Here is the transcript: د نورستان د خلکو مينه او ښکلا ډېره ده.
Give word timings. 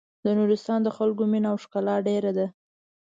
د 0.23 0.25
نورستان 0.39 0.79
د 0.83 0.89
خلکو 0.97 1.23
مينه 1.31 1.47
او 1.51 1.57
ښکلا 1.63 1.95
ډېره 2.07 2.31
ده. 2.37 2.47